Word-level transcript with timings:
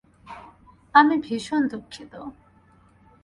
আমি 0.95 1.15
ভীষণ 1.17 1.61
দুঃখিত। 1.67 2.13